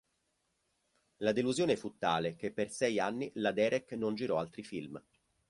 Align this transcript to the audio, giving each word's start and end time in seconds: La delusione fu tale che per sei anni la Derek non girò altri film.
La 1.17 1.31
delusione 1.31 1.77
fu 1.77 1.97
tale 1.99 2.35
che 2.35 2.51
per 2.51 2.71
sei 2.71 2.99
anni 2.99 3.29
la 3.35 3.51
Derek 3.51 3.91
non 3.91 4.15
girò 4.15 4.39
altri 4.39 4.63
film. 4.63 4.99